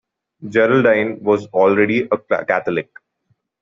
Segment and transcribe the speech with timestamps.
[0.49, 2.91] Geraldine was already a Catholic.